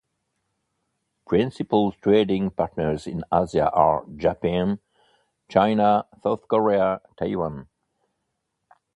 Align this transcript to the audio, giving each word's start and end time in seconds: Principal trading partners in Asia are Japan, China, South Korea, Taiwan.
Principal 1.27 1.91
trading 1.91 2.49
partners 2.49 3.05
in 3.05 3.23
Asia 3.31 3.69
are 3.69 4.03
Japan, 4.15 4.79
China, 5.47 6.07
South 6.23 6.47
Korea, 6.47 6.99
Taiwan. 7.19 7.67